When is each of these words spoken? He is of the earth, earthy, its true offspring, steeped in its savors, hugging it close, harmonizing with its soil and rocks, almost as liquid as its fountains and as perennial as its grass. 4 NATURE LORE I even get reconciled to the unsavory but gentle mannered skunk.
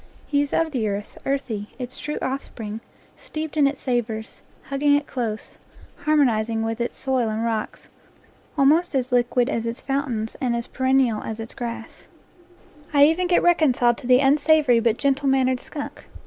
He 0.25 0.41
is 0.41 0.51
of 0.51 0.71
the 0.71 0.87
earth, 0.89 1.19
earthy, 1.27 1.67
its 1.77 1.99
true 1.99 2.17
offspring, 2.23 2.81
steeped 3.15 3.55
in 3.55 3.67
its 3.67 3.79
savors, 3.81 4.41
hugging 4.63 4.95
it 4.95 5.05
close, 5.05 5.59
harmonizing 6.05 6.63
with 6.63 6.81
its 6.81 6.97
soil 6.97 7.29
and 7.29 7.45
rocks, 7.45 7.87
almost 8.57 8.95
as 8.95 9.11
liquid 9.11 9.47
as 9.47 9.67
its 9.67 9.79
fountains 9.79 10.35
and 10.41 10.55
as 10.55 10.65
perennial 10.65 11.21
as 11.21 11.39
its 11.39 11.53
grass. 11.53 12.07
4 12.85 12.85
NATURE 12.85 12.89
LORE 12.93 12.99
I 12.99 13.05
even 13.11 13.27
get 13.27 13.43
reconciled 13.43 13.97
to 13.99 14.07
the 14.07 14.21
unsavory 14.21 14.79
but 14.79 14.97
gentle 14.97 15.27
mannered 15.29 15.59
skunk. 15.59 16.07